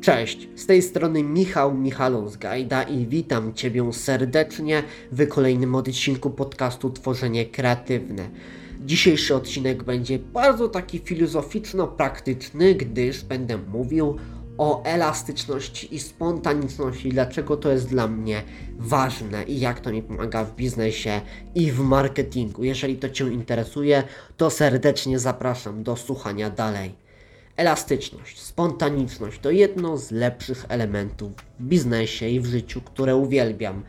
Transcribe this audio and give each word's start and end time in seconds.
Cześć, 0.00 0.48
z 0.56 0.66
tej 0.66 0.82
strony 0.82 1.22
Michał 1.22 1.74
Michalon 1.74 2.28
z 2.28 2.36
Gajda 2.36 2.82
i 2.82 3.06
witam 3.06 3.54
Ciebie 3.54 3.92
serdecznie 3.92 4.82
w 5.12 5.28
kolejnym 5.28 5.74
odcinku 5.74 6.30
podcastu 6.30 6.90
Tworzenie 6.90 7.46
Kreatywne. 7.46 8.28
Dzisiejszy 8.80 9.34
odcinek 9.34 9.82
będzie 9.82 10.18
bardzo 10.18 10.68
taki 10.68 10.98
filozoficzno-praktyczny, 10.98 12.74
gdyż 12.74 13.24
będę 13.24 13.58
mówił 13.58 14.16
o 14.58 14.84
elastyczności 14.84 15.94
i 15.94 16.00
spontaniczności, 16.00 17.08
dlaczego 17.08 17.56
to 17.56 17.70
jest 17.70 17.88
dla 17.88 18.08
mnie 18.08 18.42
ważne 18.78 19.44
i 19.44 19.60
jak 19.60 19.80
to 19.80 19.92
mi 19.92 20.02
pomaga 20.02 20.44
w 20.44 20.56
biznesie 20.56 21.20
i 21.54 21.72
w 21.72 21.80
marketingu. 21.80 22.64
Jeżeli 22.64 22.96
to 22.96 23.08
Cię 23.08 23.28
interesuje, 23.28 24.02
to 24.36 24.50
serdecznie 24.50 25.18
zapraszam 25.18 25.82
do 25.82 25.96
słuchania 25.96 26.50
dalej. 26.50 26.99
Elastyczność, 27.60 28.40
spontaniczność 28.40 29.38
to 29.40 29.50
jedno 29.50 29.96
z 29.96 30.10
lepszych 30.10 30.66
elementów 30.68 31.32
w 31.58 31.62
biznesie 31.62 32.28
i 32.28 32.40
w 32.40 32.46
życiu, 32.46 32.80
które 32.80 33.16
uwielbiam. 33.16 33.82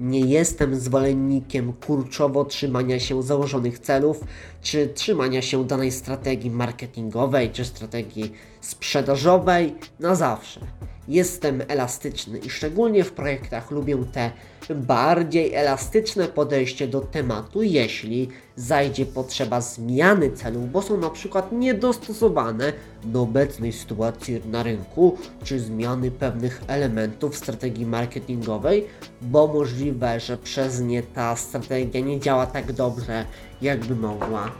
Nie 0.00 0.20
jestem 0.20 0.80
zwolennikiem 0.80 1.72
kurczowo 1.72 2.44
trzymania 2.44 3.00
się 3.00 3.22
założonych 3.22 3.78
celów, 3.78 4.20
czy 4.62 4.88
trzymania 4.88 5.42
się 5.42 5.66
danej 5.66 5.92
strategii 5.92 6.50
marketingowej, 6.50 7.50
czy 7.50 7.64
strategii 7.64 8.32
sprzedażowej 8.60 9.74
na 10.00 10.14
zawsze. 10.14 10.60
Jestem 11.08 11.62
elastyczny 11.68 12.38
i 12.38 12.50
szczególnie 12.50 13.04
w 13.04 13.12
projektach 13.12 13.70
lubię 13.70 13.96
te 14.12 14.30
bardziej 14.74 15.54
elastyczne 15.54 16.28
podejście 16.28 16.88
do 16.88 17.00
tematu, 17.00 17.62
jeśli 17.62 18.28
zajdzie 18.56 19.06
potrzeba 19.06 19.60
zmiany 19.60 20.30
celów, 20.30 20.72
bo 20.72 20.82
są 20.82 20.96
na 20.96 21.10
przykład 21.10 21.52
niedostosowane 21.52 22.72
do 23.04 23.22
obecnej 23.22 23.72
sytuacji 23.72 24.40
na 24.46 24.62
rynku, 24.62 25.18
czy 25.44 25.60
zmiany 25.60 26.10
pewnych 26.10 26.62
elementów 26.66 27.36
strategii 27.36 27.86
marketingowej, 27.86 28.86
bo 29.22 29.46
możliwe, 29.46 30.20
że 30.20 30.36
przez 30.36 30.80
nie 30.80 31.02
ta 31.02 31.36
strategia 31.36 32.00
nie 32.00 32.20
działa 32.20 32.46
tak 32.46 32.72
dobrze, 32.72 33.24
jakby 33.62 33.96
mogła. 33.96 34.50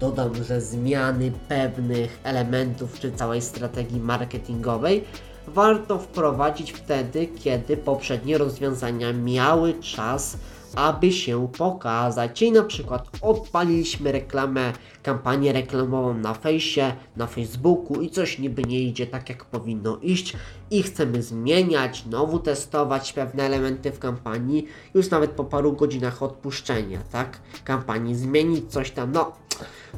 Dodam, 0.00 0.44
że 0.44 0.60
zmiany 0.60 1.32
pewnych 1.48 2.18
elementów 2.24 3.00
czy 3.00 3.12
całej 3.12 3.42
strategii 3.42 4.00
marketingowej 4.00 5.04
warto 5.48 5.98
wprowadzić 5.98 6.72
wtedy, 6.72 7.26
kiedy 7.26 7.76
poprzednie 7.76 8.38
rozwiązania 8.38 9.12
miały 9.12 9.74
czas, 9.74 10.36
aby 10.76 11.12
się 11.12 11.48
pokazać. 11.58 12.30
Czyli 12.34 12.52
na 12.52 12.62
przykład 12.62 13.08
odpaliliśmy 13.22 14.12
reklamę, 14.12 14.72
kampanię 15.02 15.52
reklamową 15.52 16.14
na 16.14 16.34
fejsie, 16.34 16.92
na 17.16 17.26
Facebooku 17.26 18.02
i 18.02 18.10
coś 18.10 18.38
niby 18.38 18.62
nie 18.62 18.80
idzie 18.80 19.06
tak 19.06 19.28
jak 19.28 19.44
powinno 19.44 19.98
iść 20.02 20.36
i 20.70 20.82
chcemy 20.82 21.22
zmieniać, 21.22 22.02
znowu 22.06 22.38
testować 22.38 23.12
pewne 23.12 23.42
elementy 23.42 23.92
w 23.92 23.98
kampanii, 23.98 24.66
już 24.94 25.10
nawet 25.10 25.30
po 25.30 25.44
paru 25.44 25.72
godzinach 25.72 26.22
odpuszczenia, 26.22 26.98
tak? 27.12 27.40
Kampanii 27.64 28.14
zmienić 28.14 28.72
coś 28.72 28.90
tam, 28.90 29.12
no 29.12 29.32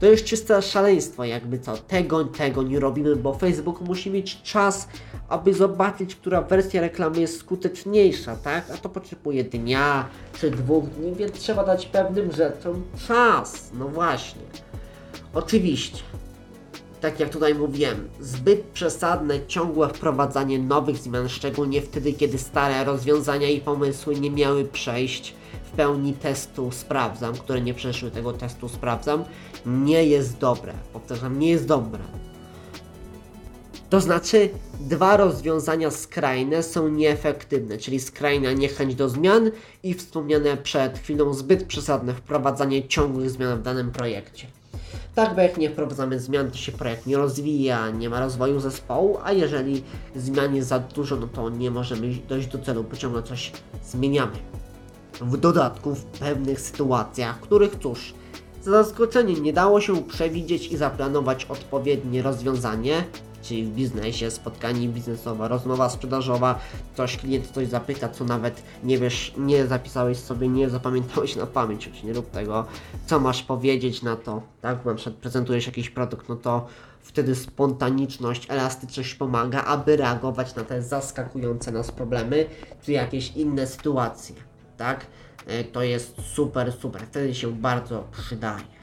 to 0.00 0.06
jest 0.06 0.24
czyste 0.24 0.62
szaleństwo, 0.62 1.24
jakby 1.24 1.58
co. 1.58 1.76
Tego, 1.76 2.24
tego 2.24 2.62
nie 2.62 2.80
robimy, 2.80 3.16
bo 3.16 3.34
Facebook 3.34 3.80
musi 3.80 4.10
mieć 4.10 4.42
czas, 4.42 4.88
aby 5.28 5.54
zobaczyć, 5.54 6.14
która 6.14 6.42
wersja 6.42 6.80
reklamy 6.80 7.20
jest 7.20 7.40
skuteczniejsza, 7.40 8.36
tak? 8.36 8.70
A 8.70 8.76
to 8.76 8.88
potrzebuje 8.88 9.44
dnia 9.44 10.08
czy 10.40 10.50
dwóch 10.50 10.84
dni, 10.84 11.14
więc 11.14 11.32
trzeba 11.32 11.64
dać 11.64 11.86
pewnym 11.86 12.32
rzeczom 12.32 12.82
czas. 13.08 13.70
No 13.78 13.88
właśnie. 13.88 14.42
Oczywiście. 15.34 16.02
Tak 17.00 17.20
jak 17.20 17.30
tutaj 17.30 17.54
mówiłem, 17.54 18.08
zbyt 18.20 18.60
przesadne, 18.62 19.46
ciągłe 19.46 19.88
wprowadzanie 19.88 20.58
nowych 20.58 20.96
zmian, 20.96 21.28
szczególnie 21.28 21.82
wtedy, 21.82 22.12
kiedy 22.12 22.38
stare 22.38 22.84
rozwiązania 22.84 23.48
i 23.48 23.60
pomysły 23.60 24.20
nie 24.20 24.30
miały 24.30 24.64
przejść 24.64 25.34
pełni 25.76 26.12
testu 26.12 26.70
sprawdzam, 26.70 27.34
które 27.34 27.60
nie 27.60 27.74
przeszły 27.74 28.10
tego 28.10 28.32
testu 28.32 28.68
sprawdzam, 28.68 29.24
nie 29.66 30.04
jest 30.04 30.38
dobre. 30.38 30.72
Powtarzam, 30.92 31.38
nie 31.38 31.50
jest 31.50 31.66
dobre. 31.66 32.00
To 33.90 34.00
znaczy, 34.00 34.48
dwa 34.80 35.16
rozwiązania 35.16 35.90
skrajne 35.90 36.62
są 36.62 36.88
nieefektywne, 36.88 37.78
czyli 37.78 38.00
skrajna 38.00 38.52
niechęć 38.52 38.94
do 38.94 39.08
zmian 39.08 39.50
i 39.82 39.94
wspomniane 39.94 40.56
przed 40.56 40.98
chwilą 40.98 41.34
zbyt 41.34 41.64
przesadne 41.64 42.14
wprowadzanie 42.14 42.88
ciągłych 42.88 43.30
zmian 43.30 43.58
w 43.58 43.62
danym 43.62 43.90
projekcie. 43.90 44.46
Tak, 45.14 45.34
bo 45.34 45.40
jak 45.40 45.56
nie 45.56 45.70
wprowadzamy 45.70 46.20
zmian, 46.20 46.50
to 46.50 46.56
się 46.56 46.72
projekt 46.72 47.06
nie 47.06 47.16
rozwija, 47.16 47.90
nie 47.90 48.10
ma 48.10 48.20
rozwoju 48.20 48.60
zespołu, 48.60 49.18
a 49.24 49.32
jeżeli 49.32 49.82
zmian 50.16 50.54
jest 50.54 50.68
za 50.68 50.78
dużo, 50.78 51.16
no 51.16 51.26
to 51.26 51.50
nie 51.50 51.70
możemy 51.70 52.14
dojść 52.28 52.48
do 52.48 52.58
celu, 52.58 52.84
bo 52.84 52.96
ciągle 52.96 53.22
coś 53.22 53.52
zmieniamy. 53.84 54.36
W 55.20 55.36
dodatku 55.36 55.94
w 55.94 56.04
pewnych 56.04 56.60
sytuacjach, 56.60 57.40
których 57.40 57.76
cóż, 57.82 58.14
za 58.62 58.70
zaskoczenie 58.70 59.34
nie 59.34 59.52
dało 59.52 59.80
się 59.80 60.02
przewidzieć 60.02 60.66
i 60.66 60.76
zaplanować 60.76 61.44
odpowiednie 61.44 62.22
rozwiązanie, 62.22 63.04
czyli 63.42 63.64
w 63.64 63.70
biznesie, 63.70 64.30
spotkanie 64.30 64.88
biznesowe, 64.88 65.48
rozmowa 65.48 65.88
sprzedażowa, 65.88 66.58
ktoś 66.94 67.16
klient 67.16 67.50
coś 67.50 67.68
zapyta, 67.68 68.08
co 68.08 68.24
nawet 68.24 68.62
nie 68.84 68.98
wiesz, 68.98 69.34
nie 69.38 69.66
zapisałeś 69.66 70.18
sobie, 70.18 70.48
nie 70.48 70.70
zapamiętałeś 70.70 71.36
na 71.36 71.46
pamięć, 71.46 71.86
choć 71.86 72.02
nie 72.02 72.12
rób 72.12 72.30
tego, 72.30 72.66
co 73.06 73.20
masz 73.20 73.42
powiedzieć 73.42 74.02
na 74.02 74.16
to, 74.16 74.42
tak, 74.60 74.84
na 74.84 74.94
przykład 74.94 75.16
prezentujesz 75.16 75.66
jakiś 75.66 75.90
produkt, 75.90 76.28
no 76.28 76.36
to 76.36 76.66
wtedy 77.02 77.34
spontaniczność, 77.34 78.50
elastyczność 78.50 79.14
pomaga, 79.14 79.64
aby 79.64 79.96
reagować 79.96 80.54
na 80.54 80.64
te 80.64 80.82
zaskakujące 80.82 81.72
nas 81.72 81.90
problemy, 81.90 82.46
czy 82.82 82.92
jakieś 82.92 83.36
inne 83.36 83.66
sytuacje, 83.66 84.34
tak, 84.76 85.06
E, 85.46 85.64
to 85.64 85.82
jest 85.82 86.22
super, 86.34 86.72
super, 86.72 87.06
wtedy 87.06 87.34
się 87.34 87.52
bardzo 87.52 88.08
przydaje. 88.12 88.76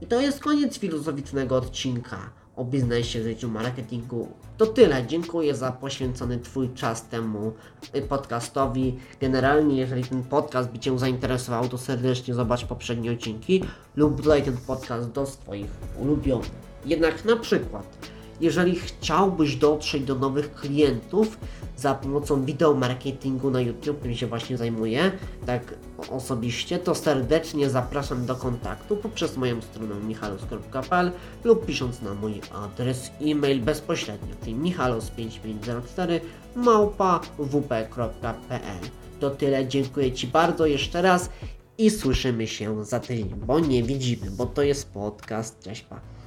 I 0.00 0.06
to 0.06 0.20
jest 0.20 0.40
koniec 0.40 0.78
filozoficznego 0.78 1.56
odcinka 1.56 2.30
o 2.56 2.64
biznesie, 2.64 3.22
życiu, 3.22 3.50
marketingu. 3.50 4.28
To 4.56 4.66
tyle. 4.66 5.06
Dziękuję 5.06 5.54
za 5.54 5.72
poświęcony 5.72 6.38
Twój 6.38 6.70
czas 6.74 7.08
temu 7.08 7.52
y, 7.94 8.02
podcastowi. 8.02 8.98
Generalnie, 9.20 9.76
jeżeli 9.76 10.04
ten 10.04 10.22
podcast 10.22 10.70
by 10.70 10.78
Cię 10.78 10.98
zainteresował, 10.98 11.68
to 11.68 11.78
serdecznie 11.78 12.34
zobacz 12.34 12.64
poprzednie 12.64 13.12
odcinki 13.12 13.64
lub 13.96 14.22
dodaj 14.22 14.42
ten 14.42 14.56
podcast 14.56 15.10
do 15.10 15.26
swoich 15.26 15.70
ulubionych. 15.98 16.50
Jednak 16.86 17.24
na 17.24 17.36
przykład, 17.36 18.10
jeżeli 18.40 18.76
chciałbyś 18.76 19.56
dotrzeć 19.56 20.04
do 20.04 20.14
nowych 20.14 20.54
klientów 20.54 21.38
za 21.76 21.94
pomocą 21.94 22.44
wideo 22.44 22.74
marketingu 22.74 23.50
na 23.50 23.60
YouTube, 23.60 24.02
tym 24.02 24.14
się 24.14 24.26
właśnie 24.26 24.56
zajmuję, 24.56 25.12
tak 25.46 25.74
osobiście, 26.10 26.78
to 26.78 26.94
serdecznie 26.94 27.70
zapraszam 27.70 28.26
do 28.26 28.36
kontaktu 28.36 28.96
poprzez 28.96 29.36
moją 29.36 29.62
stronę 29.62 29.94
michalos.pl 29.94 31.12
lub 31.44 31.66
pisząc 31.66 32.02
na 32.02 32.14
mój 32.14 32.40
adres 32.52 33.10
e-mail 33.20 33.60
bezpośrednio, 33.60 34.34
czyli 34.44 34.56
michalos5504 34.56 36.20
małpa 36.56 37.20
wp.pl. 37.38 38.80
To 39.20 39.30
tyle, 39.30 39.66
dziękuję 39.66 40.12
Ci 40.12 40.26
bardzo 40.26 40.66
jeszcze 40.66 41.02
raz 41.02 41.30
i 41.78 41.90
słyszymy 41.90 42.46
się 42.46 42.84
za 42.84 43.00
tydzień, 43.00 43.34
bo 43.46 43.60
nie 43.60 43.82
widzimy, 43.82 44.30
bo 44.30 44.46
to 44.46 44.62
jest 44.62 44.92
podcast. 44.92 45.60
Cześć, 45.60 45.82
pa. 45.82 46.19